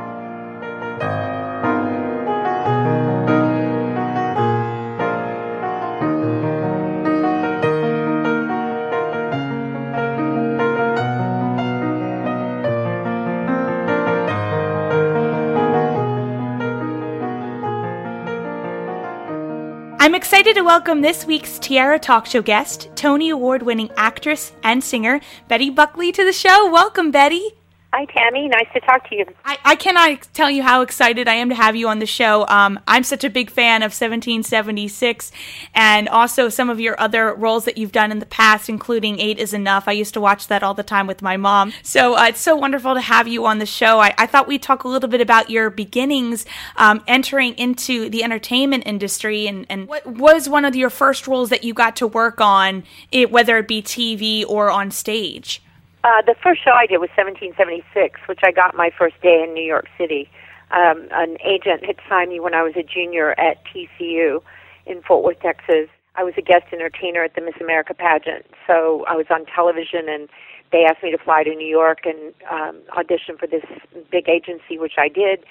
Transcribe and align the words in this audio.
Excited 20.20 20.54
to 20.54 20.60
welcome 20.60 21.00
this 21.00 21.24
week's 21.24 21.58
Tiara 21.58 21.98
Talk 21.98 22.26
Show 22.26 22.42
guest, 22.42 22.90
Tony 22.94 23.30
Award 23.30 23.62
winning 23.62 23.90
actress 23.96 24.52
and 24.62 24.84
singer, 24.84 25.18
Betty 25.48 25.70
Buckley, 25.70 26.12
to 26.12 26.26
the 26.26 26.32
show. 26.34 26.70
Welcome, 26.70 27.10
Betty. 27.10 27.59
Hi, 27.92 28.04
Tammy. 28.04 28.46
Nice 28.46 28.68
to 28.72 28.80
talk 28.80 29.08
to 29.10 29.16
you. 29.16 29.26
I, 29.44 29.58
I 29.64 29.74
cannot 29.74 30.28
tell 30.32 30.48
you 30.48 30.62
how 30.62 30.80
excited 30.80 31.26
I 31.26 31.34
am 31.34 31.48
to 31.48 31.56
have 31.56 31.74
you 31.74 31.88
on 31.88 31.98
the 31.98 32.06
show. 32.06 32.46
Um, 32.46 32.78
I'm 32.86 33.02
such 33.02 33.24
a 33.24 33.30
big 33.30 33.50
fan 33.50 33.82
of 33.82 33.90
1776 33.90 35.32
and 35.74 36.08
also 36.08 36.48
some 36.48 36.70
of 36.70 36.78
your 36.78 36.98
other 37.00 37.34
roles 37.34 37.64
that 37.64 37.76
you've 37.76 37.90
done 37.90 38.12
in 38.12 38.20
the 38.20 38.26
past, 38.26 38.68
including 38.68 39.18
Eight 39.18 39.40
is 39.40 39.52
Enough. 39.52 39.88
I 39.88 39.92
used 39.92 40.14
to 40.14 40.20
watch 40.20 40.46
that 40.46 40.62
all 40.62 40.72
the 40.72 40.84
time 40.84 41.08
with 41.08 41.20
my 41.20 41.36
mom. 41.36 41.72
So 41.82 42.16
uh, 42.16 42.26
it's 42.28 42.40
so 42.40 42.54
wonderful 42.54 42.94
to 42.94 43.00
have 43.00 43.26
you 43.26 43.44
on 43.44 43.58
the 43.58 43.66
show. 43.66 43.98
I, 43.98 44.14
I 44.16 44.26
thought 44.26 44.46
we'd 44.46 44.62
talk 44.62 44.84
a 44.84 44.88
little 44.88 45.08
bit 45.08 45.20
about 45.20 45.50
your 45.50 45.68
beginnings 45.68 46.46
um, 46.76 47.02
entering 47.08 47.54
into 47.54 48.08
the 48.08 48.22
entertainment 48.22 48.84
industry 48.86 49.48
and, 49.48 49.66
and 49.68 49.88
what 49.88 50.06
was 50.06 50.48
one 50.48 50.64
of 50.64 50.76
your 50.76 50.90
first 50.90 51.26
roles 51.26 51.48
that 51.50 51.64
you 51.64 51.74
got 51.74 51.96
to 51.96 52.06
work 52.06 52.40
on, 52.40 52.84
it, 53.10 53.32
whether 53.32 53.58
it 53.58 53.66
be 53.66 53.82
TV 53.82 54.44
or 54.46 54.70
on 54.70 54.92
stage? 54.92 55.60
Uh, 56.02 56.22
the 56.22 56.34
first 56.42 56.64
show 56.64 56.72
I 56.72 56.86
did 56.86 56.98
was 56.98 57.10
1776, 57.16 58.20
which 58.26 58.40
I 58.42 58.52
got 58.52 58.74
my 58.74 58.90
first 58.96 59.20
day 59.20 59.44
in 59.46 59.52
New 59.52 59.64
York 59.64 59.86
City. 59.98 60.30
Um, 60.70 61.08
an 61.10 61.36
agent 61.44 61.84
had 61.84 61.96
signed 62.08 62.30
me 62.30 62.40
when 62.40 62.54
I 62.54 62.62
was 62.62 62.72
a 62.76 62.82
junior 62.82 63.38
at 63.38 63.58
TCU 63.66 64.42
in 64.86 65.02
Fort 65.02 65.24
Worth, 65.24 65.40
Texas. 65.40 65.88
I 66.16 66.24
was 66.24 66.34
a 66.38 66.42
guest 66.42 66.64
entertainer 66.72 67.22
at 67.22 67.34
the 67.34 67.42
Miss 67.42 67.54
America 67.60 67.92
pageant, 67.92 68.46
so 68.66 69.04
I 69.08 69.14
was 69.14 69.26
on 69.30 69.44
television, 69.46 70.08
and 70.08 70.28
they 70.72 70.84
asked 70.84 71.02
me 71.02 71.10
to 71.10 71.18
fly 71.18 71.44
to 71.44 71.54
New 71.54 71.66
York 71.66 72.00
and 72.04 72.32
um, 72.50 72.80
audition 72.96 73.36
for 73.36 73.46
this 73.46 73.64
big 74.10 74.28
agency, 74.28 74.78
which 74.78 74.94
I 74.96 75.08
did. 75.08 75.44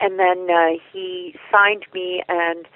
And 0.00 0.18
then 0.18 0.50
uh, 0.50 0.78
he 0.92 1.34
signed 1.50 1.86
me 1.94 2.22
and 2.28 2.66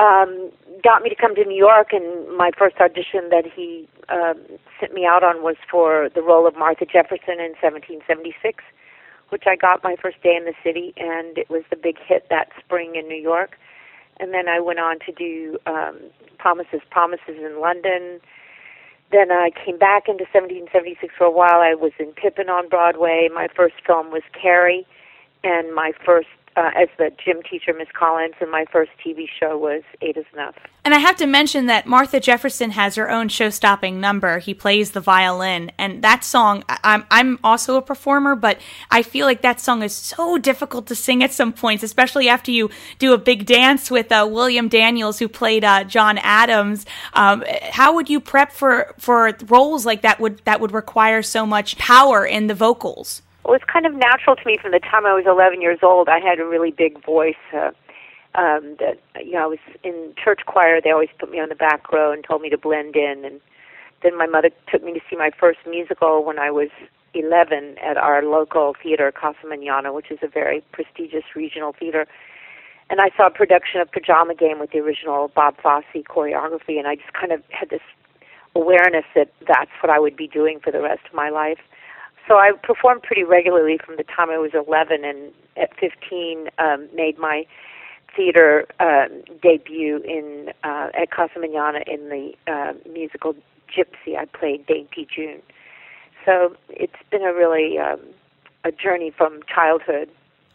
um, 0.00 0.50
got 0.82 1.02
me 1.02 1.10
to 1.10 1.14
come 1.14 1.34
to 1.34 1.44
New 1.44 1.56
York, 1.56 1.92
and 1.92 2.36
my 2.36 2.50
first 2.56 2.76
audition 2.80 3.28
that 3.30 3.44
he 3.44 3.86
um, 4.08 4.40
sent 4.80 4.94
me 4.94 5.04
out 5.04 5.22
on 5.22 5.42
was 5.42 5.56
for 5.70 6.08
the 6.14 6.22
role 6.22 6.46
of 6.46 6.56
Martha 6.56 6.86
Jefferson 6.86 7.36
in 7.38 7.52
1776, 7.60 8.64
which 9.28 9.44
I 9.46 9.56
got 9.56 9.84
my 9.84 9.96
first 10.00 10.22
day 10.22 10.34
in 10.34 10.44
the 10.46 10.54
city, 10.64 10.94
and 10.96 11.36
it 11.36 11.50
was 11.50 11.64
the 11.68 11.76
big 11.76 11.96
hit 12.02 12.26
that 12.30 12.48
spring 12.58 12.96
in 12.96 13.08
New 13.08 13.20
York. 13.20 13.58
And 14.18 14.32
then 14.32 14.48
I 14.48 14.58
went 14.60 14.78
on 14.78 14.98
to 15.00 15.12
do 15.12 15.58
um, 15.66 15.98
Promises, 16.38 16.80
Promises 16.90 17.36
in 17.36 17.60
London. 17.60 18.20
Then 19.12 19.30
I 19.30 19.50
came 19.50 19.78
back 19.78 20.08
into 20.08 20.24
1776 20.24 21.12
for 21.16 21.24
a 21.24 21.30
while. 21.30 21.60
I 21.60 21.74
was 21.74 21.92
in 21.98 22.12
Pippin 22.12 22.48
on 22.48 22.68
Broadway. 22.68 23.28
My 23.32 23.48
first 23.54 23.74
film 23.86 24.10
was 24.10 24.22
Carrie, 24.32 24.86
and 25.44 25.74
my 25.74 25.92
first 26.04 26.28
uh, 26.56 26.70
as 26.76 26.88
the 26.98 27.10
gym 27.24 27.42
teacher, 27.48 27.72
Miss 27.72 27.88
Collins, 27.98 28.34
and 28.40 28.50
my 28.50 28.64
first 28.72 28.90
TV 29.04 29.26
show 29.38 29.56
was 29.56 29.82
Eight 30.00 30.16
is 30.16 30.24
Enough. 30.32 30.56
And 30.84 30.94
I 30.94 30.98
have 30.98 31.16
to 31.16 31.26
mention 31.26 31.66
that 31.66 31.86
Martha 31.86 32.18
Jefferson 32.18 32.70
has 32.70 32.94
her 32.96 33.10
own 33.10 33.28
show-stopping 33.28 34.00
number. 34.00 34.38
He 34.38 34.54
plays 34.54 34.90
the 34.90 35.00
violin, 35.00 35.70
and 35.78 36.02
that 36.02 36.24
song. 36.24 36.64
I'm 36.68 37.04
I'm 37.10 37.38
also 37.44 37.76
a 37.76 37.82
performer, 37.82 38.34
but 38.34 38.58
I 38.90 39.02
feel 39.02 39.26
like 39.26 39.42
that 39.42 39.60
song 39.60 39.82
is 39.82 39.94
so 39.94 40.38
difficult 40.38 40.86
to 40.88 40.94
sing 40.94 41.22
at 41.22 41.32
some 41.32 41.52
points, 41.52 41.82
especially 41.82 42.28
after 42.28 42.50
you 42.50 42.70
do 42.98 43.12
a 43.12 43.18
big 43.18 43.46
dance 43.46 43.90
with 43.90 44.10
uh, 44.10 44.26
William 44.30 44.68
Daniels, 44.68 45.18
who 45.18 45.28
played 45.28 45.64
uh, 45.64 45.84
John 45.84 46.18
Adams. 46.18 46.86
Um, 47.12 47.44
how 47.70 47.94
would 47.94 48.08
you 48.08 48.18
prep 48.18 48.52
for 48.52 48.94
for 48.98 49.36
roles 49.46 49.86
like 49.86 50.02
that? 50.02 50.18
Would 50.18 50.40
that 50.44 50.60
would 50.60 50.72
require 50.72 51.22
so 51.22 51.46
much 51.46 51.76
power 51.78 52.24
in 52.24 52.46
the 52.46 52.54
vocals? 52.54 53.22
It 53.50 53.58
was 53.58 53.66
kind 53.66 53.84
of 53.84 53.94
natural 53.94 54.36
to 54.36 54.46
me 54.46 54.58
from 54.62 54.70
the 54.70 54.78
time 54.78 55.06
I 55.06 55.14
was 55.14 55.24
11 55.26 55.60
years 55.60 55.80
old. 55.82 56.08
I 56.08 56.20
had 56.20 56.38
a 56.38 56.44
really 56.46 56.70
big 56.70 57.04
voice. 57.04 57.34
Uh, 57.52 57.70
um, 58.36 58.76
that 58.78 59.00
you 59.24 59.32
know, 59.32 59.42
I 59.42 59.46
was 59.46 59.58
in 59.82 60.14
church 60.22 60.42
choir. 60.46 60.80
They 60.80 60.92
always 60.92 61.08
put 61.18 61.32
me 61.32 61.40
on 61.40 61.48
the 61.48 61.56
back 61.56 61.90
row 61.90 62.12
and 62.12 62.22
told 62.22 62.42
me 62.42 62.50
to 62.50 62.58
blend 62.58 62.94
in. 62.94 63.24
And 63.24 63.40
then 64.04 64.16
my 64.16 64.26
mother 64.26 64.50
took 64.70 64.84
me 64.84 64.92
to 64.92 65.00
see 65.10 65.16
my 65.16 65.30
first 65.36 65.58
musical 65.68 66.24
when 66.24 66.38
I 66.38 66.52
was 66.52 66.68
11 67.12 67.76
at 67.78 67.96
our 67.96 68.22
local 68.22 68.76
theater, 68.80 69.10
Casa 69.10 69.44
Manana, 69.48 69.92
which 69.92 70.12
is 70.12 70.20
a 70.22 70.28
very 70.28 70.62
prestigious 70.70 71.24
regional 71.34 71.74
theater. 71.76 72.06
And 72.88 73.00
I 73.00 73.10
saw 73.16 73.26
a 73.26 73.30
production 73.30 73.80
of 73.80 73.90
Pajama 73.90 74.36
Game 74.36 74.60
with 74.60 74.70
the 74.70 74.78
original 74.78 75.26
Bob 75.34 75.56
Fosse 75.60 76.04
choreography, 76.08 76.78
and 76.78 76.86
I 76.86 76.94
just 76.94 77.12
kind 77.14 77.32
of 77.32 77.42
had 77.50 77.70
this 77.70 77.82
awareness 78.54 79.06
that 79.16 79.32
that's 79.48 79.70
what 79.82 79.90
I 79.90 79.98
would 79.98 80.16
be 80.16 80.28
doing 80.28 80.60
for 80.60 80.70
the 80.70 80.80
rest 80.80 81.02
of 81.08 81.14
my 81.14 81.30
life 81.30 81.58
so 82.28 82.34
I 82.36 82.52
performed 82.62 83.02
pretty 83.02 83.24
regularly 83.24 83.78
from 83.84 83.96
the 83.96 84.04
time 84.04 84.30
I 84.30 84.38
was 84.38 84.52
11, 84.54 85.04
and 85.04 85.32
at 85.56 85.70
15 85.78 86.48
um, 86.58 86.88
made 86.94 87.18
my 87.18 87.44
theater 88.14 88.66
uh, 88.80 89.06
debut 89.42 89.98
in 90.04 90.52
uh, 90.64 90.88
at 90.94 91.10
Casa 91.10 91.38
Manana 91.38 91.80
in 91.86 92.08
the 92.08 92.32
uh, 92.46 92.72
musical 92.90 93.34
Gypsy. 93.68 94.16
I 94.18 94.24
played 94.24 94.66
Dainty 94.66 95.06
June. 95.14 95.40
So 96.24 96.56
it's 96.68 96.92
been 97.10 97.22
a 97.22 97.32
really 97.32 97.78
um, 97.78 98.00
a 98.64 98.72
journey 98.72 99.12
from 99.16 99.40
childhood 99.52 100.10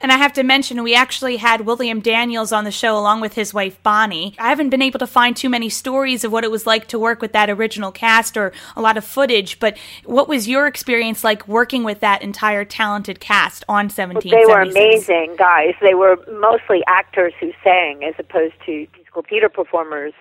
and 0.06 0.12
I 0.12 0.18
have 0.18 0.34
to 0.34 0.44
mention, 0.44 0.84
we 0.84 0.94
actually 0.94 1.38
had 1.38 1.62
William 1.62 2.00
Daniels 2.00 2.52
on 2.52 2.64
the 2.64 2.70
show 2.70 2.96
along 2.96 3.22
with 3.22 3.34
his 3.34 3.56
wife 3.56 3.82
Bonnie. 3.82 4.36
I 4.38 4.50
haven't 4.50 4.70
been 4.70 4.84
able 4.84 5.00
to 5.00 5.08
find 5.08 5.36
too 5.36 5.50
many 5.50 5.68
stories 5.68 6.24
of 6.24 6.32
what 6.32 6.44
it 6.44 6.52
was 6.52 6.68
like 6.68 6.86
to 6.90 7.00
work 7.00 7.24
with 7.24 7.32
that 7.32 7.50
original 7.50 7.92
cast 7.92 8.38
or 8.38 8.54
a 8.76 8.82
lot 8.84 8.98
of 8.98 9.04
footage, 9.04 9.60
but 9.60 9.80
what 10.04 10.28
was 10.28 10.48
your 10.48 10.68
experience 10.68 11.24
like 11.24 11.48
working 11.48 11.84
with 11.84 12.02
that 12.02 12.22
entire 12.22 12.64
talented 12.64 13.20
cast 13.20 13.64
on 13.68 13.90
17? 13.90 14.32
Well, 14.32 14.40
they 14.40 14.54
were 14.54 14.62
amazing 14.62 15.38
guys. 15.40 15.74
They 15.82 15.96
were 15.96 16.18
mostly 16.32 16.84
actors 16.86 17.34
who 17.40 17.52
sang 17.64 18.04
as 18.04 18.14
opposed 18.20 18.54
to 18.68 18.86
musical 18.94 19.24
theater 19.28 19.50
performers. 19.50 20.14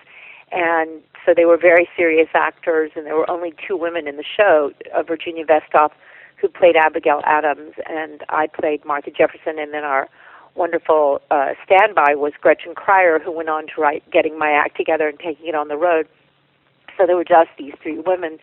And 0.51 0.99
so 1.27 1.35
they 1.35 1.45
were 1.45 1.57
very 1.57 1.87
serious 1.95 2.29
actors, 2.33 2.89
and 2.95 3.05
there 3.05 3.15
were 3.15 3.29
only 3.29 3.53
two 3.67 3.77
women 3.77 4.07
in 4.07 4.17
the 4.17 4.25
show 4.35 4.71
uh, 4.95 5.03
Virginia 5.03 5.45
Vestoff 5.45 5.91
who 6.39 6.47
played 6.47 6.75
Abigail 6.75 7.21
Adams, 7.25 7.73
and 7.89 8.23
I 8.29 8.47
played 8.47 8.85
Martha 8.85 9.11
Jefferson, 9.11 9.57
and 9.59 9.73
then 9.73 9.83
our 9.83 10.07
wonderful 10.55 11.21
uh, 11.31 11.53
standby 11.65 12.15
was 12.15 12.33
Gretchen 12.39 12.75
Cryer, 12.75 13.19
who 13.19 13.31
went 13.31 13.49
on 13.49 13.67
to 13.67 13.81
write 13.81 14.09
Getting 14.11 14.37
My 14.37 14.51
Act 14.51 14.77
Together 14.77 15.07
and 15.07 15.19
Taking 15.19 15.47
It 15.47 15.55
on 15.55 15.67
the 15.67 15.77
Road. 15.77 16.07
So 16.97 17.05
there 17.05 17.15
were 17.15 17.25
just 17.25 17.49
these 17.57 17.73
three 17.81 17.99
women 17.99 18.39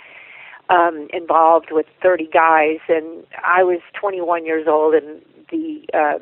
um, 0.68 1.08
involved 1.12 1.68
with 1.70 1.86
30 2.02 2.28
guys, 2.32 2.78
and 2.88 3.24
I 3.44 3.62
was 3.62 3.80
21 3.98 4.44
years 4.44 4.66
old, 4.68 4.94
and 4.94 5.22
the 5.50 5.86
um, 5.94 6.20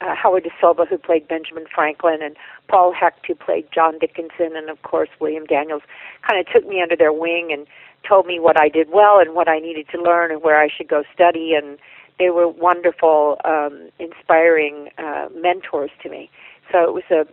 uh, 0.00 0.14
Howard 0.14 0.44
Da 0.44 0.50
Silva, 0.60 0.84
who 0.84 0.98
played 0.98 1.26
Benjamin 1.26 1.64
Franklin, 1.74 2.18
and 2.22 2.36
Paul 2.68 2.92
Hecht, 2.92 3.26
who 3.26 3.34
played 3.34 3.66
John 3.74 3.98
Dickinson, 3.98 4.56
and 4.56 4.70
of 4.70 4.82
course 4.82 5.08
William 5.20 5.44
Daniels, 5.44 5.82
kind 6.26 6.38
of 6.38 6.52
took 6.52 6.68
me 6.68 6.80
under 6.80 6.96
their 6.96 7.12
wing 7.12 7.50
and 7.52 7.66
told 8.06 8.26
me 8.26 8.38
what 8.38 8.60
I 8.60 8.68
did 8.68 8.88
well 8.90 9.18
and 9.18 9.34
what 9.34 9.48
I 9.48 9.58
needed 9.58 9.86
to 9.92 10.00
learn 10.00 10.30
and 10.30 10.42
where 10.42 10.60
I 10.60 10.68
should 10.68 10.88
go 10.88 11.02
study. 11.14 11.54
And 11.54 11.78
they 12.18 12.30
were 12.30 12.48
wonderful, 12.48 13.38
um, 13.44 13.90
inspiring 13.98 14.88
uh, 14.98 15.28
mentors 15.34 15.90
to 16.02 16.08
me. 16.08 16.30
So 16.72 16.82
it 16.84 16.92
was 16.92 17.04
a 17.10 17.26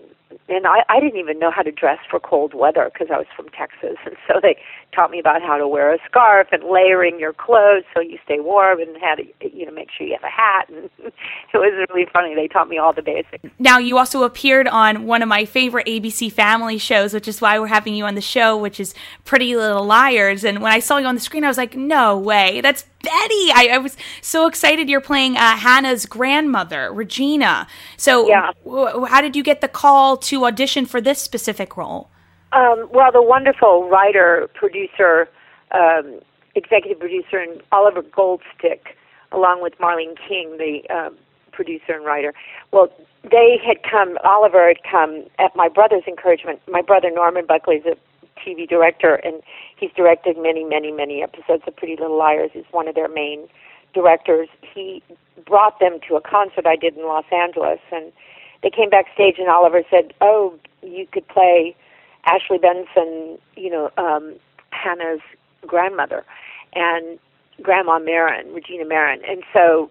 and 0.48 0.68
I, 0.68 0.84
I 0.90 1.00
didn't 1.00 1.20
even 1.20 1.40
know 1.40 1.52
how 1.52 1.62
to 1.62 1.72
dress 1.72 2.00
for 2.10 2.20
cold 2.20 2.54
weather 2.54 2.90
because 2.92 3.08
I 3.12 3.18
was 3.18 3.28
from 3.36 3.50
Texas, 3.50 3.98
and 4.06 4.16
so 4.28 4.40
they 4.42 4.58
taught 4.94 5.12
me 5.12 5.20
about 5.20 5.42
how 5.42 5.58
to 5.58 5.68
wear 5.68 5.94
a 5.94 5.98
scarf 6.06 6.48
and 6.52 6.64
layering 6.64 7.20
your 7.20 7.34
clothes 7.34 7.84
so 7.94 8.00
you 8.02 8.18
stay 8.24 8.40
warm, 8.40 8.80
and 8.80 8.96
how 9.02 9.16
to 9.16 9.24
you 9.42 9.66
know 9.66 9.72
make 9.72 9.90
sure 9.92 10.06
you 10.06 10.14
have 10.14 10.24
a 10.24 10.30
hat. 10.30 10.70
And 10.70 10.90
it 11.00 11.58
was 11.58 11.88
really 11.90 12.08
funny. 12.12 12.36
They 12.36 12.48
taught 12.48 12.70
me 12.70 12.78
all 12.78 12.94
the 12.94 13.02
basics. 13.02 13.50
Now 13.60 13.78
you 13.78 13.98
also 13.98 14.24
appeared 14.24 14.68
on 14.68 15.06
one 15.06 15.22
of 15.22 15.30
my 15.30 15.46
favorite 15.46 15.88
ABC 15.88 16.32
Family 16.32 16.78
shows, 16.78 17.14
which 17.14 17.28
is 17.28 17.42
why 17.42 17.60
we're 17.60 17.68
having 17.68 17.96
you 17.96 18.06
on 18.06 18.16
the 18.16 18.22
show, 18.22 18.58
which 18.58 18.80
is 18.80 18.94
Pretty 19.24 19.56
Little 19.56 19.86
Liars. 19.86 20.44
And 20.44 20.62
when 20.62 20.72
I 20.72 20.80
saw 20.80 20.98
you 20.98 21.06
on 21.06 21.16
the 21.16 21.22
screen, 21.22 21.44
I 21.44 21.48
was 21.48 21.58
like, 21.58 21.76
no 21.76 22.18
way, 22.18 22.62
that's 22.62 22.86
Betty. 23.06 23.52
I, 23.54 23.70
I 23.74 23.78
was 23.78 23.96
so 24.22 24.48
excited. 24.48 24.90
You're 24.90 25.02
playing 25.02 25.38
uh, 25.38 25.56
Hannah's 25.58 26.06
grandmother, 26.06 26.92
Regina. 26.92 27.68
So, 27.98 28.28
yeah. 28.28 28.52
w- 28.64 29.06
how 29.06 29.22
did 29.22 29.36
you 29.36 29.44
get 29.44 29.62
the 29.62 29.68
call 29.68 30.18
to 30.18 30.46
audition 30.46 30.86
for 30.86 31.00
this 31.00 31.22
specific 31.22 31.78
role? 31.78 32.10
Um, 32.52 32.90
well, 32.92 33.12
the 33.12 33.22
wonderful 33.22 33.90
writer, 33.90 34.50
producer, 34.54 35.30
um, 35.72 36.20
executive 36.56 37.00
producer, 37.00 37.38
and 37.38 37.62
Oliver 37.72 38.02
Goldstick, 38.02 38.96
along 39.32 39.62
with 39.62 39.78
Marlene 39.78 40.18
King, 40.28 40.58
the 40.58 40.82
uh, 40.90 41.10
producer 41.52 41.94
and 41.94 42.06
writer. 42.06 42.34
Well, 42.72 42.92
they 43.24 43.60
had 43.66 43.84
come. 43.84 44.18
Oliver 44.24 44.68
had 44.68 44.84
come 44.90 45.24
at 45.40 45.56
my 45.56 45.68
brother's 45.68 46.04
encouragement. 46.08 46.62
My 46.70 46.82
brother 46.82 47.10
Norman 47.12 47.46
Buckley 47.46 47.78
is 47.78 47.86
a 47.86 47.98
TV 48.46 48.68
director, 48.68 49.16
and 49.16 49.42
he's 49.78 49.92
directed 49.96 50.38
many, 50.38 50.64
many, 50.64 50.92
many 50.92 51.24
episodes 51.24 51.64
of 51.68 51.76
Pretty 51.76 51.96
Little 51.96 52.18
Liars. 52.18 52.52
He's 52.54 52.64
one 52.72 52.88
of 52.88 52.96
their 52.96 53.08
main 53.08 53.48
directors. 53.94 54.48
He 54.74 55.02
brought 55.46 55.80
them 55.80 56.00
to 56.08 56.16
a 56.16 56.22
concert 56.22 56.66
I 56.66 56.76
did 56.76 56.96
in 56.96 57.04
Los 57.04 57.26
Angeles, 57.32 57.80
and 57.92 58.12
they 58.64 58.70
came 58.70 58.90
backstage, 58.90 59.36
and 59.38 59.50
Oliver 59.50 59.84
said, 59.90 60.14
"Oh, 60.22 60.54
you 60.82 61.08
could 61.08 61.28
play 61.28 61.76
Ashley 62.26 62.58
Benson, 62.58 63.40
you 63.56 63.70
know, 63.70 63.92
um, 63.98 64.36
Hannah's 64.72 65.22
grandmother, 65.66 66.24
and 66.74 67.20
Grandma 67.62 68.00
Marin, 68.00 68.54
Regina 68.54 68.86
Marin." 68.86 69.24
And 69.26 69.44
so 69.54 69.90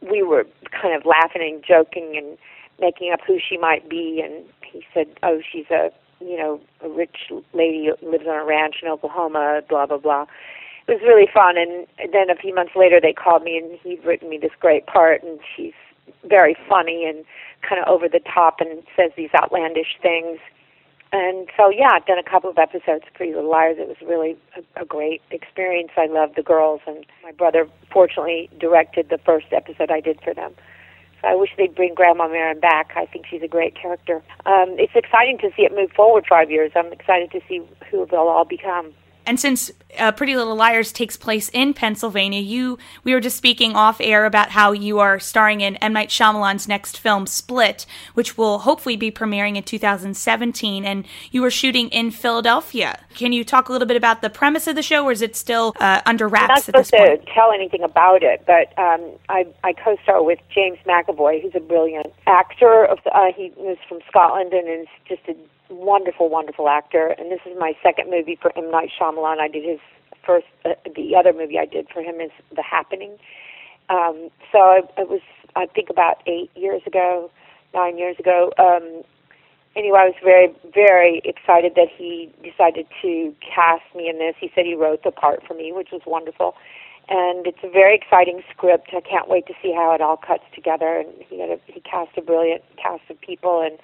we 0.00 0.22
were 0.22 0.46
kind 0.70 0.94
of 0.94 1.04
laughing 1.06 1.42
and 1.42 1.62
joking 1.62 2.16
and 2.16 2.38
making 2.80 3.12
up 3.12 3.20
who 3.26 3.38
she 3.38 3.56
might 3.56 3.88
be, 3.88 4.20
and 4.20 4.44
he 4.62 4.84
said, 4.94 5.08
"Oh, 5.22 5.40
she's 5.40 5.70
a 5.70 5.92
you 6.28 6.36
know, 6.36 6.60
a 6.82 6.88
rich 6.88 7.30
lady 7.52 7.90
lives 8.02 8.26
on 8.26 8.38
a 8.38 8.44
ranch 8.44 8.76
in 8.82 8.88
Oklahoma, 8.88 9.62
blah 9.68 9.86
blah 9.86 9.98
blah. 9.98 10.26
It 10.88 10.92
was 10.92 11.02
really 11.02 11.28
fun, 11.32 11.56
and 11.56 11.86
then 12.12 12.28
a 12.28 12.34
few 12.34 12.54
months 12.54 12.72
later 12.74 13.00
they 13.00 13.12
called 13.12 13.44
me, 13.44 13.56
and 13.56 13.78
he'd 13.82 14.04
written 14.04 14.28
me 14.28 14.38
this 14.38 14.50
great 14.58 14.86
part, 14.86 15.22
and 15.22 15.38
she's 15.56 15.74
very 16.28 16.56
funny 16.68 17.04
and 17.04 17.24
kind 17.66 17.80
of 17.80 17.86
over 17.86 18.08
the 18.08 18.20
top, 18.20 18.56
and 18.60 18.82
says 18.96 19.12
these 19.16 19.30
outlandish 19.34 19.96
things. 20.02 20.38
And 21.12 21.48
so, 21.56 21.68
yeah, 21.68 21.90
I've 21.92 22.06
done 22.06 22.18
a 22.18 22.28
couple 22.28 22.48
of 22.48 22.58
episodes 22.58 23.04
of 23.06 23.14
Pretty 23.14 23.34
Little 23.34 23.50
Liars. 23.50 23.76
It 23.78 23.86
was 23.86 23.98
really 24.00 24.36
a, 24.56 24.82
a 24.82 24.84
great 24.86 25.20
experience. 25.30 25.90
I 25.96 26.06
loved 26.06 26.36
the 26.36 26.42
girls, 26.42 26.80
and 26.86 27.04
my 27.22 27.32
brother 27.32 27.68
fortunately 27.92 28.48
directed 28.58 29.10
the 29.10 29.18
first 29.18 29.46
episode 29.52 29.90
I 29.90 30.00
did 30.00 30.20
for 30.22 30.32
them. 30.32 30.54
I 31.24 31.34
wish 31.36 31.50
they'd 31.56 31.74
bring 31.74 31.94
Grandma 31.94 32.28
Marin 32.28 32.60
back. 32.60 32.92
I 32.96 33.06
think 33.06 33.26
she's 33.30 33.42
a 33.42 33.48
great 33.48 33.74
character. 33.74 34.22
Um, 34.46 34.76
it's 34.78 34.94
exciting 34.94 35.38
to 35.38 35.50
see 35.56 35.62
it 35.62 35.74
move 35.74 35.92
forward 35.92 36.24
five 36.28 36.50
years. 36.50 36.72
I'm 36.74 36.92
excited 36.92 37.30
to 37.32 37.40
see 37.48 37.62
who 37.90 38.06
they'll 38.06 38.20
all 38.20 38.44
become. 38.44 38.92
And 39.26 39.38
since 39.38 39.70
uh, 39.98 40.12
Pretty 40.12 40.36
Little 40.36 40.56
Liars 40.56 40.92
takes 40.92 41.16
place 41.16 41.48
in 41.50 41.74
Pennsylvania, 41.74 42.40
you 42.40 42.78
we 43.04 43.14
were 43.14 43.20
just 43.20 43.36
speaking 43.36 43.76
off 43.76 44.00
air 44.00 44.24
about 44.24 44.50
how 44.50 44.72
you 44.72 44.98
are 44.98 45.18
starring 45.18 45.60
in 45.60 45.76
M 45.76 45.92
Night 45.92 46.08
Shyamalan's 46.08 46.66
next 46.66 46.98
film, 46.98 47.26
Split, 47.26 47.86
which 48.14 48.36
will 48.36 48.60
hopefully 48.60 48.96
be 48.96 49.10
premiering 49.10 49.56
in 49.56 49.62
2017. 49.62 50.84
And 50.84 51.06
you 51.30 51.42
were 51.42 51.50
shooting 51.50 51.88
in 51.90 52.10
Philadelphia. 52.10 52.98
Can 53.14 53.32
you 53.32 53.44
talk 53.44 53.68
a 53.68 53.72
little 53.72 53.86
bit 53.86 53.96
about 53.96 54.22
the 54.22 54.30
premise 54.30 54.66
of 54.66 54.74
the 54.74 54.82
show, 54.82 55.04
or 55.04 55.12
is 55.12 55.22
it 55.22 55.36
still 55.36 55.74
uh, 55.78 56.00
under 56.06 56.26
wraps? 56.26 56.44
I'm 56.44 56.54
not 56.54 56.64
supposed 56.64 56.90
to 56.90 57.18
tell 57.32 57.52
anything 57.52 57.82
about 57.82 58.22
it, 58.22 58.44
but 58.46 58.76
um, 58.78 59.12
I, 59.28 59.46
I 59.62 59.72
co-star 59.72 60.22
with 60.22 60.38
James 60.52 60.78
McAvoy, 60.86 61.42
who's 61.42 61.54
a 61.54 61.60
brilliant 61.60 62.12
actor. 62.26 62.86
Of 62.86 62.98
uh, 63.12 63.32
he 63.36 63.52
was 63.56 63.76
from 63.88 64.00
Scotland 64.08 64.52
and 64.52 64.68
is 64.68 64.88
just 65.06 65.22
a 65.28 65.36
wonderful, 65.72 66.28
wonderful 66.28 66.68
actor. 66.68 67.14
And 67.18 67.30
this 67.30 67.40
is 67.46 67.56
my 67.58 67.72
second 67.82 68.10
movie 68.10 68.38
for 68.40 68.56
M. 68.56 68.70
Night 68.70 68.90
Shyamalan. 68.98 69.38
I 69.38 69.48
did 69.48 69.64
his 69.64 69.80
first, 70.24 70.46
uh, 70.64 70.74
the 70.94 71.16
other 71.16 71.32
movie 71.32 71.58
I 71.58 71.66
did 71.66 71.88
for 71.92 72.02
him 72.02 72.20
is 72.20 72.30
The 72.54 72.62
Happening. 72.62 73.18
Um, 73.88 74.30
so 74.50 74.58
I, 74.58 74.80
it 74.98 75.08
was, 75.08 75.20
I 75.56 75.66
think, 75.66 75.90
about 75.90 76.22
eight 76.26 76.50
years 76.54 76.82
ago, 76.86 77.30
nine 77.74 77.98
years 77.98 78.16
ago. 78.18 78.52
Um, 78.58 79.02
anyway, 79.74 79.98
I 80.00 80.04
was 80.06 80.14
very, 80.22 80.54
very 80.72 81.20
excited 81.24 81.74
that 81.74 81.88
he 81.94 82.30
decided 82.42 82.86
to 83.02 83.34
cast 83.40 83.82
me 83.94 84.08
in 84.08 84.18
this. 84.18 84.34
He 84.38 84.50
said 84.54 84.64
he 84.64 84.74
wrote 84.74 85.02
the 85.02 85.10
part 85.10 85.42
for 85.46 85.54
me, 85.54 85.72
which 85.72 85.88
was 85.92 86.02
wonderful. 86.06 86.54
And 87.08 87.46
it's 87.46 87.58
a 87.64 87.68
very 87.68 87.96
exciting 87.96 88.42
script. 88.50 88.90
I 88.96 89.00
can't 89.00 89.28
wait 89.28 89.46
to 89.48 89.54
see 89.60 89.72
how 89.74 89.92
it 89.92 90.00
all 90.00 90.16
cuts 90.16 90.44
together. 90.54 90.98
And 90.98 91.08
he 91.28 91.40
had 91.40 91.50
a, 91.50 91.58
he 91.66 91.80
cast 91.80 92.16
a 92.16 92.22
brilliant 92.22 92.62
cast 92.76 93.02
of 93.10 93.20
people, 93.20 93.60
and 93.60 93.76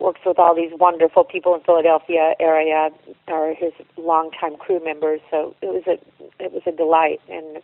works 0.00 0.20
with 0.24 0.38
all 0.38 0.54
these 0.54 0.70
wonderful 0.78 1.24
people 1.24 1.54
in 1.54 1.60
Philadelphia 1.62 2.34
area, 2.38 2.90
are 3.26 3.54
his 3.54 3.72
longtime 3.96 4.56
crew 4.56 4.82
members. 4.84 5.20
So 5.30 5.54
it 5.62 5.66
was 5.66 5.82
a 5.86 5.98
it 6.42 6.52
was 6.52 6.62
a 6.66 6.72
delight 6.72 7.20
and 7.28 7.62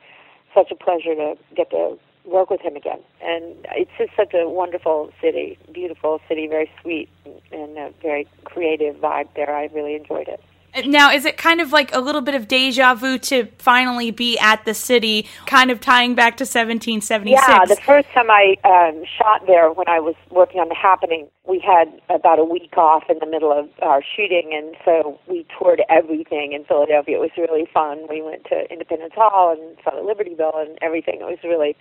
such 0.54 0.70
a 0.70 0.74
pleasure 0.74 1.14
to 1.14 1.34
get 1.54 1.70
to 1.70 1.98
work 2.24 2.50
with 2.50 2.60
him 2.60 2.76
again. 2.76 3.00
And 3.22 3.66
it's 3.72 3.90
just 3.98 4.12
such 4.16 4.34
a 4.34 4.48
wonderful 4.48 5.12
city, 5.20 5.58
beautiful 5.72 6.20
city, 6.28 6.46
very 6.46 6.70
sweet 6.80 7.08
and 7.52 7.76
a 7.76 7.92
very 8.02 8.26
creative 8.44 8.96
vibe 8.96 9.28
there. 9.36 9.54
I 9.54 9.66
really 9.66 9.94
enjoyed 9.94 10.28
it. 10.28 10.40
Now, 10.86 11.12
is 11.12 11.24
it 11.24 11.36
kind 11.36 11.60
of 11.60 11.72
like 11.72 11.94
a 11.94 12.00
little 12.00 12.20
bit 12.20 12.34
of 12.34 12.48
deja 12.48 12.94
vu 12.94 13.18
to 13.18 13.46
finally 13.58 14.10
be 14.10 14.38
at 14.38 14.64
the 14.64 14.74
city, 14.74 15.28
kind 15.46 15.70
of 15.70 15.80
tying 15.80 16.14
back 16.14 16.36
to 16.38 16.42
1776? 16.42 17.40
Yeah, 17.40 17.64
the 17.64 17.80
first 17.80 18.08
time 18.10 18.30
I 18.30 18.56
um, 18.64 19.04
shot 19.06 19.46
there 19.46 19.70
when 19.70 19.88
I 19.88 20.00
was 20.00 20.16
working 20.30 20.60
on 20.60 20.68
The 20.68 20.74
Happening, 20.74 21.28
we 21.46 21.60
had 21.60 22.00
about 22.10 22.40
a 22.40 22.44
week 22.44 22.76
off 22.76 23.04
in 23.08 23.18
the 23.20 23.26
middle 23.26 23.52
of 23.52 23.68
our 23.82 24.02
shooting, 24.02 24.50
and 24.52 24.76
so 24.84 25.18
we 25.28 25.46
toured 25.56 25.82
everything 25.88 26.52
in 26.52 26.64
Philadelphia. 26.64 27.18
It 27.18 27.20
was 27.20 27.30
really 27.36 27.68
fun. 27.72 28.06
We 28.08 28.20
went 28.20 28.44
to 28.46 28.70
Independence 28.70 29.14
Hall 29.14 29.56
and 29.56 29.76
saw 29.84 29.94
the 29.94 30.02
Liberty 30.02 30.34
Bell 30.34 30.54
and 30.56 30.76
everything. 30.82 31.20
It 31.20 31.24
was 31.24 31.38
really 31.44 31.76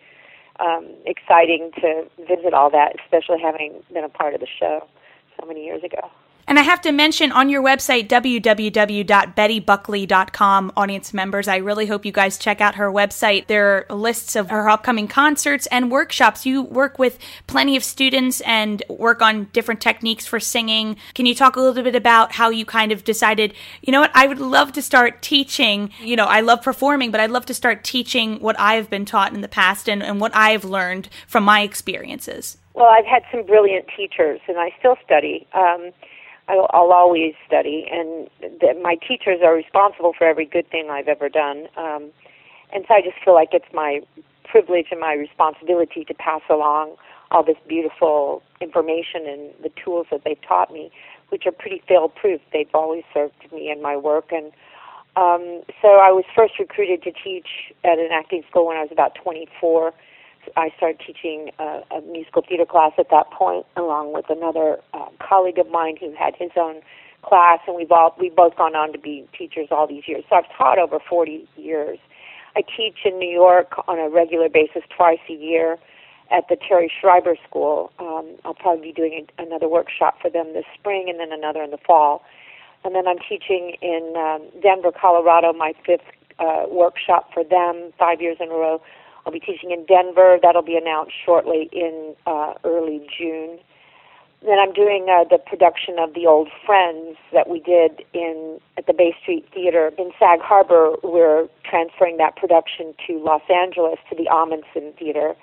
um, 0.60 0.88
exciting 1.06 1.72
to 1.82 2.06
visit 2.20 2.54
all 2.54 2.70
that, 2.70 2.94
especially 3.04 3.42
having 3.42 3.82
been 3.92 4.04
a 4.04 4.10
part 4.10 4.36
of 4.36 4.40
the 4.40 4.48
show 4.48 4.88
so 5.40 5.48
many 5.48 5.66
years 5.66 5.84
ago. 5.84 6.12
And 6.48 6.60
I 6.60 6.64
have 6.64 6.82
to 6.82 6.92
mention 6.92 7.32
on 7.32 7.48
your 7.50 7.64
website, 7.64 8.08
www.bettybuckley.com, 8.08 10.74
audience 10.76 11.14
members, 11.14 11.48
I 11.48 11.58
really 11.58 11.86
hope 11.86 12.06
you 12.06 12.12
guys 12.12 12.38
check 12.38 12.60
out 12.60 12.76
her 12.76 12.92
website. 12.92 13.48
There 13.48 13.86
are 13.90 13.96
lists 13.96 14.36
of 14.36 14.50
her 14.50 14.70
upcoming 14.70 15.08
concerts 15.08 15.68
and 15.68 15.90
workshops. 15.90 16.46
You 16.46 16.62
work 16.62 17.00
with 17.00 17.18
plenty 17.48 17.78
of 17.78 17.84
students 17.84 18.42
and 18.42 18.84
work 18.90 19.22
on 19.22 19.46
different 19.54 19.82
techniques 19.82 20.26
for 20.26 20.40
singing. 20.40 20.98
Can 21.16 21.26
you 21.26 21.36
talk 21.36 21.56
a 21.56 21.62
little 21.62 21.84
bit 21.84 21.96
about 21.96 22.34
how 22.34 22.50
you 22.50 22.66
kind 22.66 22.92
of 22.92 23.04
decided, 23.04 23.54
you 23.82 23.94
know 23.94 24.02
what, 24.02 24.12
I 24.14 24.28
would 24.28 24.40
love 24.40 24.74
to 24.74 24.82
start 24.82 25.22
teaching. 25.22 25.92
You 26.02 26.16
know, 26.16 26.26
I 26.26 26.42
love 26.42 26.62
performing, 26.62 27.12
but 27.12 27.22
I'd 27.22 27.32
love 27.32 27.46
to 27.48 27.54
start 27.54 27.84
teaching 27.84 28.40
what 28.40 28.60
I 28.60 28.76
have 28.76 28.90
been 28.90 29.06
taught 29.06 29.34
in 29.34 29.42
the 29.42 29.48
past 29.48 29.88
and, 29.88 30.04
and 30.04 30.20
what 30.20 30.36
I've 30.36 30.66
learned 30.66 31.10
from 31.28 31.44
my 31.44 31.62
experiences. 31.62 32.58
Well, 32.74 32.88
I've 32.88 33.06
had 33.06 33.24
some 33.32 33.46
brilliant 33.46 33.86
teachers, 33.96 34.42
and 34.48 34.58
I 34.58 34.74
still 34.80 34.96
study. 35.06 35.48
Um, 35.54 35.92
I'll, 36.48 36.68
I'll 36.72 36.92
always 36.92 37.34
study, 37.48 37.88
and 37.92 38.30
the, 38.42 38.74
my 38.82 38.96
teachers 38.96 39.40
are 39.44 39.54
responsible 39.54 40.14
for 40.18 40.26
every 40.28 40.46
good 40.46 40.70
thing 40.70 40.90
I've 40.90 41.08
ever 41.08 41.30
done. 41.30 41.68
Um, 41.78 42.12
and 42.74 42.86
so 42.88 42.96
I 42.96 43.02
just 43.02 43.16
feel 43.24 43.34
like 43.34 43.50
it's 43.54 43.72
my 43.74 44.02
privilege 44.44 44.88
and 44.92 45.00
my 45.00 45.14
responsibility 45.14 46.04
to 46.06 46.14
pass 46.14 46.42
along 46.50 46.96
all 47.32 47.44
this 47.44 47.58
beautiful 47.68 48.44
information 48.62 49.26
and 49.28 49.52
the 49.64 49.72
tools 49.84 50.08
that 50.12 50.22
they've 50.24 50.42
taught 50.48 50.72
me, 50.72 50.92
which 51.30 51.46
are 51.46 51.52
pretty 51.52 51.82
fail-proof. 51.88 52.42
They've 52.52 52.70
always 52.74 53.04
served 53.14 53.34
me 53.52 53.72
in 53.72 53.82
my 53.82 53.96
work, 53.96 54.32
and 54.32 54.52
um, 55.16 55.62
so 55.82 56.00
I 56.00 56.12
was 56.12 56.26
first 56.36 56.60
recruited 56.60 57.04
to 57.04 57.12
teach 57.12 57.72
at 57.84 58.00
an 58.00 58.10
acting 58.12 58.44
school 58.50 58.68
when 58.68 58.78
I 58.78 58.82
was 58.82 58.92
about 58.92 59.16
24 59.16 59.94
I 60.56 60.70
started 60.78 61.02
teaching 61.06 61.52
a, 61.60 61.82
a 61.92 62.02
musical 62.02 62.44
theater 62.48 62.66
class 62.66 62.92
at 62.98 63.10
that 63.12 63.32
point, 63.32 63.66
along 63.76 64.14
with 64.14 64.26
another 64.30 64.80
uh, 64.94 65.08
colleague 65.20 65.58
of 65.58 65.70
mine 65.70 65.98
who 66.00 66.14
had 66.14 66.36
his 66.38 66.52
own 66.56 66.82
class, 67.24 67.60
and 67.68 67.76
we've 67.76 67.92
all 67.92 68.16
we've 68.20 68.36
both 68.36 68.56
gone 68.56 68.76
on 68.76 68.92
to 68.94 69.00
be 69.00 69.28
teachers 69.38 69.68
all 69.72 69.88
these 69.88 70.08
years. 70.08 70.24
So 70.30 70.36
I've 70.36 70.58
taught 70.58 70.78
over 70.78 71.00
40 71.00 71.48
years. 71.56 72.00
I 72.56 72.62
teach 72.62 73.00
in 73.06 73.18
New 73.18 73.30
York 73.30 73.74
on 73.88 73.98
a 73.98 74.10
regular 74.10 74.50
basis 74.50 74.84
twice 74.96 75.20
a 75.30 75.34
year 75.34 75.78
at 76.32 76.48
the 76.50 76.56
Terry 76.56 76.92
Schreiber 77.02 77.36
School. 77.48 77.92
Um, 78.00 78.36
I'll 78.46 78.54
probably 78.54 78.90
be 78.90 78.94
doing 78.94 79.26
a, 79.38 79.42
another 79.42 79.68
workshop 79.68 80.18
for 80.22 80.30
them 80.30 80.54
this 80.54 80.66
spring, 80.74 81.08
and 81.10 81.20
then 81.20 81.32
another 81.32 81.64
in 81.64 81.72
the 81.72 81.78
fall. 81.78 82.24
And 82.84 82.94
then 82.94 83.08
I'm 83.08 83.20
teaching 83.20 83.78
in 83.82 84.14
um, 84.18 84.62
Denver, 84.62 84.92
Colorado, 84.92 85.54
my 85.54 85.74
fifth 85.86 86.02
uh, 86.40 86.66
workshop 86.70 87.30
for 87.34 87.44
them, 87.44 87.92
five 87.98 88.22
years 88.22 88.38
in 88.40 88.50
a 88.50 88.54
row 88.54 88.82
I'll 89.26 89.34
be 89.34 89.40
teaching 89.40 89.72
in 89.72 89.86
Denver. 89.86 90.38
That'll 90.42 90.62
be 90.62 90.76
announced 90.76 91.14
shortly 91.26 91.70
in 91.72 92.16
uh, 92.26 92.54
early 92.64 93.06
June. 93.18 93.60
Then 94.42 94.60
I'm 94.60 94.74
doing 94.74 95.08
uh, 95.10 95.24
the 95.30 95.38
production 95.38 95.98
of 96.00 96.14
The 96.14 96.28
Old 96.28 96.50
Friends 96.66 97.16
that 97.32 97.48
we 97.48 97.60
did 97.62 98.04
in 98.14 98.60
at 98.78 98.86
the 98.88 98.94
Bay 98.94 99.16
Street 99.22 99.48
Theater 99.54 99.92
in 99.98 100.12
Sag 100.20 100.42
Harbor. 100.42 100.96
We're 101.02 101.48
transferring 101.64 102.18
that 102.18 102.36
production 102.36 102.94
to 103.08 103.24
Los 103.24 103.44
Angeles 103.50 104.00
to 104.10 104.18
the 104.18 104.28
Ahmanson 104.30 104.98
Theater. 105.00 105.36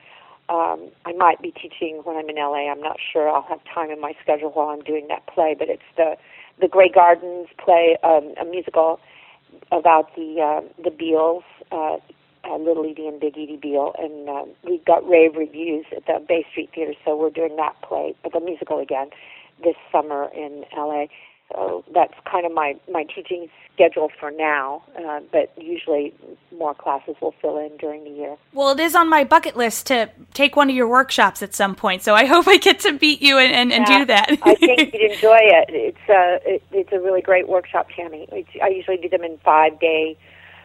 Um, 0.50 0.90
I 1.06 1.12
might 1.12 1.40
be 1.40 1.50
teaching 1.50 2.02
when 2.04 2.16
I'm 2.18 2.28
in 2.28 2.36
LA. 2.36 2.70
I'm 2.70 2.80
not 2.82 2.98
sure. 3.12 3.30
I'll 3.30 3.46
have 3.48 3.60
time 3.72 3.90
in 3.90 4.00
my 4.00 4.12
schedule 4.20 4.50
while 4.50 4.68
I'm 4.68 4.82
doing 4.82 5.06
that 5.08 5.26
play. 5.26 5.56
But 5.58 5.70
it's 5.70 5.82
the 5.96 6.16
the 6.60 6.68
Grey 6.68 6.90
Gardens 6.90 7.48
play, 7.56 7.96
um, 8.02 8.34
a 8.38 8.44
musical 8.44 9.00
about 9.72 10.14
the 10.14 10.40
uh, 10.42 10.82
the 10.82 10.90
Beales. 10.90 11.44
Uh, 11.72 11.96
uh, 12.50 12.56
Little 12.56 12.84
Edie 12.84 13.06
and 13.06 13.20
Big 13.20 13.36
Edie 13.38 13.58
Beale, 13.60 13.94
and 13.98 14.28
uh, 14.28 14.44
we 14.64 14.78
got 14.86 15.08
rave 15.08 15.36
reviews 15.36 15.86
at 15.96 16.06
the 16.06 16.24
Bay 16.26 16.44
Street 16.50 16.70
Theater, 16.74 16.94
so 17.04 17.16
we're 17.16 17.30
doing 17.30 17.56
that 17.56 17.80
play, 17.82 18.14
the 18.30 18.40
musical 18.40 18.78
again, 18.78 19.10
this 19.62 19.76
summer 19.92 20.28
in 20.34 20.64
LA. 20.76 21.06
So 21.52 21.84
that's 21.92 22.14
kind 22.30 22.46
of 22.46 22.52
my 22.52 22.76
my 22.90 23.04
teaching 23.04 23.48
schedule 23.74 24.10
for 24.20 24.30
now, 24.30 24.82
uh, 24.96 25.20
but 25.32 25.52
usually 25.56 26.14
more 26.56 26.74
classes 26.74 27.16
will 27.20 27.34
fill 27.40 27.58
in 27.58 27.76
during 27.78 28.04
the 28.04 28.10
year. 28.10 28.36
Well, 28.52 28.70
it 28.70 28.80
is 28.80 28.94
on 28.94 29.08
my 29.08 29.24
bucket 29.24 29.56
list 29.56 29.86
to 29.86 30.10
take 30.32 30.54
one 30.54 30.70
of 30.70 30.76
your 30.76 30.86
workshops 30.86 31.42
at 31.42 31.54
some 31.54 31.74
point, 31.74 32.02
so 32.02 32.14
I 32.14 32.26
hope 32.26 32.46
I 32.46 32.58
get 32.58 32.78
to 32.80 32.92
beat 32.92 33.20
you 33.20 33.38
and, 33.38 33.52
and, 33.52 33.72
and 33.72 33.88
yeah, 33.88 33.98
do 33.98 34.04
that. 34.06 34.38
I 34.42 34.54
think 34.54 34.94
you'd 34.94 35.12
enjoy 35.12 35.38
it. 35.40 35.70
It's 35.70 36.08
a 36.08 36.12
uh, 36.12 36.38
it, 36.44 36.62
it's 36.70 36.92
a 36.92 37.00
really 37.00 37.22
great 37.22 37.48
workshop, 37.48 37.88
Tammy. 37.96 38.28
It's, 38.30 38.50
I 38.62 38.68
usually 38.68 38.98
do 38.98 39.08
them 39.08 39.24
in 39.24 39.38
five 39.38 39.80
day 39.80 40.16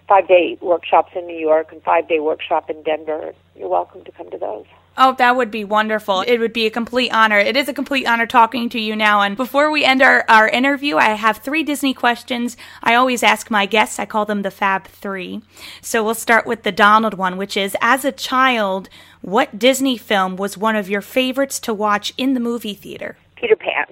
five 0.08 0.28
day 0.28 0.58
workshops 0.62 1.12
in 1.16 1.26
New 1.28 1.38
York 1.38 1.72
and 1.72 1.82
five 1.84 2.08
day 2.08 2.20
workshop 2.20 2.70
in 2.70 2.82
Denver. 2.84 3.34
You're 3.56 3.70
welcome 3.70 4.04
to 4.04 4.12
come 4.12 4.30
to 4.32 4.38
those. 4.38 4.66
Oh, 4.98 5.14
that 5.18 5.36
would 5.36 5.52
be 5.52 5.66
wonderful. 5.66 6.22
It 6.22 6.38
would 6.38 6.54
be 6.54 6.66
a 6.66 6.72
complete 6.72 7.14
honor. 7.14 7.38
It 7.38 7.58
is 7.58 7.68
a 7.68 7.74
complete 7.74 8.06
honor 8.06 8.26
talking 8.26 8.70
to 8.70 8.80
you 8.80 8.96
now. 8.96 9.22
And 9.22 9.36
before 9.36 9.70
we 9.70 9.84
end 9.84 10.02
our, 10.02 10.24
our 10.30 10.48
interview, 10.48 10.96
I 10.96 11.10
have 11.10 11.38
three 11.38 11.64
Disney 11.64 11.94
questions 11.94 12.56
I 12.82 12.96
always 12.96 13.22
ask 13.22 13.52
my 13.52 13.66
guests. 13.66 14.00
I 14.00 14.06
call 14.06 14.26
them 14.26 14.42
the 14.42 14.52
Fab 14.52 14.88
Three. 14.88 15.42
So 15.82 16.02
we'll 16.02 16.16
start 16.16 16.46
with 16.46 16.64
the 16.64 16.72
Donald 16.72 17.16
one, 17.16 17.36
which 17.36 17.58
is 17.58 17.76
As 17.82 18.06
a 18.06 18.12
child, 18.14 18.88
what 19.22 19.60
Disney 19.60 19.98
film 19.98 20.38
was 20.38 20.58
one 20.58 20.78
of 20.78 20.90
your 20.90 21.02
favorites 21.02 21.60
to 21.62 21.74
watch 21.74 22.14
in 22.18 22.34
the 22.34 22.40
movie 22.40 22.74
theater? 22.74 23.18
Peter 23.36 23.58
Pan. 23.58 23.86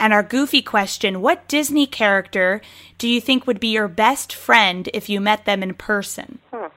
And 0.00 0.12
our 0.12 0.22
goofy 0.22 0.62
question 0.62 1.20
What 1.20 1.48
Disney 1.48 1.86
character 1.86 2.60
do 2.98 3.08
you 3.08 3.20
think 3.20 3.46
would 3.46 3.60
be 3.60 3.68
your 3.68 3.88
best 3.88 4.32
friend 4.32 4.88
if 4.94 5.08
you 5.08 5.20
met 5.20 5.44
them 5.44 5.62
in 5.62 5.74
person? 5.74 6.38
Huh. 6.50 6.70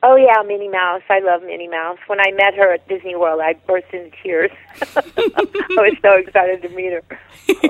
Oh 0.00 0.14
yeah, 0.14 0.42
Minnie 0.46 0.68
Mouse. 0.68 1.02
I 1.10 1.18
love 1.18 1.42
Minnie 1.42 1.66
Mouse. 1.66 1.98
When 2.06 2.20
I 2.20 2.30
met 2.30 2.54
her 2.54 2.72
at 2.72 2.86
Disney 2.86 3.16
World, 3.16 3.40
I 3.42 3.54
burst 3.54 3.88
into 3.92 4.16
tears. 4.22 4.52
I 4.96 5.60
was 5.70 5.96
so 6.00 6.12
excited 6.12 6.62
to 6.62 6.68
meet 6.68 6.92
her. 6.92 7.02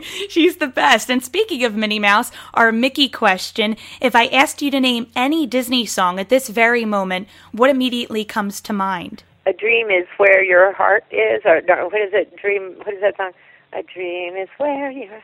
She's 0.29 0.59
the 0.59 0.67
best. 0.67 1.11
And 1.11 1.25
speaking 1.25 1.65
of 1.65 1.75
Minnie 1.75 1.99
Mouse, 1.99 2.31
our 2.53 2.71
Mickey 2.71 3.09
question, 3.09 3.79
if 4.03 4.15
I 4.15 4.27
asked 4.27 4.61
you 4.61 4.71
to 4.73 4.81
name 4.81 5.07
any 5.17 5.47
Disney 5.47 5.87
song 5.87 6.21
at 6.21 6.29
this 6.29 6.49
very 6.51 6.85
moment, 6.85 7.29
what 7.53 7.71
immediately 7.71 8.27
comes 8.27 8.61
to 8.63 8.75
mind? 8.75 9.23
A 9.47 9.55
dream 9.55 9.91
is 9.91 10.07
where 10.19 10.45
your 10.45 10.75
heart 10.75 11.05
is 11.11 11.41
or 11.47 11.63
no, 11.63 11.87
what 11.87 12.03
is 12.03 12.13
it? 12.13 12.37
Dream 12.37 12.75
what 12.85 12.93
is 12.93 13.01
that 13.01 13.17
song? 13.17 13.33
A 13.73 13.83
dream 13.83 14.37
is 14.37 14.49
where 14.59 14.91
you're. 14.91 15.23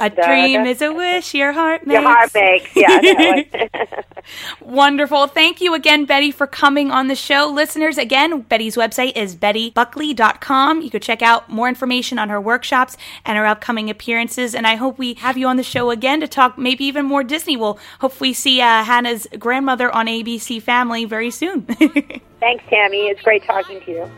A 0.00 0.10
dream 0.10 0.66
is 0.66 0.80
a 0.80 0.92
wish 0.92 1.34
your 1.34 1.52
heart 1.52 1.86
makes. 1.86 2.00
Your 2.00 2.02
heart 2.02 2.30
makes, 2.34 2.76
yeah. 2.76 4.02
Wonderful. 4.60 5.26
Thank 5.26 5.60
you 5.60 5.74
again, 5.74 6.04
Betty, 6.04 6.30
for 6.30 6.46
coming 6.46 6.90
on 6.90 7.08
the 7.08 7.14
show. 7.14 7.46
Listeners, 7.46 7.98
again, 7.98 8.42
Betty's 8.42 8.76
website 8.76 9.16
is 9.16 9.34
bettybuckley.com. 9.34 10.82
You 10.82 10.90
could 10.90 11.02
check 11.02 11.22
out 11.22 11.48
more 11.48 11.68
information 11.68 12.18
on 12.18 12.28
her 12.28 12.40
workshops 12.40 12.96
and 13.24 13.38
her 13.38 13.46
upcoming 13.46 13.90
appearances. 13.90 14.54
And 14.54 14.66
I 14.66 14.76
hope 14.76 14.98
we 14.98 15.14
have 15.14 15.36
you 15.36 15.48
on 15.48 15.56
the 15.56 15.62
show 15.62 15.90
again 15.90 16.20
to 16.20 16.28
talk 16.28 16.58
maybe 16.58 16.84
even 16.84 17.06
more 17.06 17.24
Disney. 17.24 17.56
We'll 17.56 17.78
hopefully 18.00 18.32
see 18.32 18.60
uh, 18.60 18.84
Hannah's 18.84 19.26
grandmother 19.38 19.90
on 19.90 20.06
ABC 20.06 20.62
Family 20.62 21.06
very 21.06 21.30
soon. 21.30 21.62
Thanks, 22.40 22.64
Tammy. 22.70 23.08
It's 23.08 23.22
great 23.22 23.42
talking 23.44 23.80
to 23.80 23.90
you. 23.90 24.10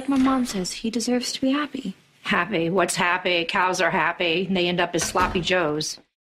Like 0.00 0.08
my 0.08 0.16
mom 0.16 0.46
says, 0.46 0.72
he 0.72 0.88
deserves 0.88 1.30
to 1.30 1.42
be 1.42 1.52
happy. 1.52 1.94
Happy? 2.22 2.70
What's 2.70 2.96
happy? 2.96 3.44
Cows 3.44 3.82
are 3.82 3.90
happy. 3.90 4.48
They 4.50 4.66
end 4.66 4.80
up 4.80 4.94
as 4.94 5.02
sloppy 5.02 5.42
joes. 5.42 5.98